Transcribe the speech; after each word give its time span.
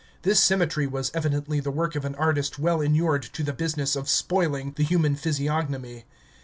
This 0.23 0.39
symmetry 0.39 0.87
was 0.87 1.11
evidently 1.13 1.59
the 1.59 1.69
work 1.69 1.95
of 1.95 2.05
an 2.05 2.15
artist 2.15 2.57
well 2.57 2.81
inured 2.81 3.21
to 3.21 3.43
the 3.43 3.53
business 3.53 3.95
of 3.95 4.09
spoiling 4.09 4.73
the 4.75 4.83
human 4.83 5.15
physiognomy. 5.15 6.05